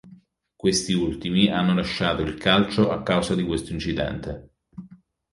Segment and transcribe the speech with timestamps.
[0.55, 4.55] Questi ultimi hanno lasciato il calcio a causa di questo incidente.